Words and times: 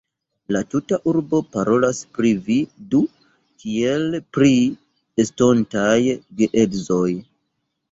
La 0.53 0.59
tuta 0.69 0.97
urbo 1.11 1.41
parolas 1.55 1.99
pri 2.19 2.31
vi 2.47 2.57
du 2.95 3.03
kiel 3.65 4.09
pri 4.39 4.51
estontaj 5.27 5.95
geedzoj. 6.43 7.07